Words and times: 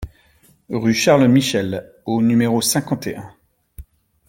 Rue 0.71 0.95
Charles 0.95 1.27
Michels 1.27 1.87
au 2.07 2.23
numéro 2.23 2.59
cinquante 2.59 3.05
et 3.05 3.17
un 3.17 3.35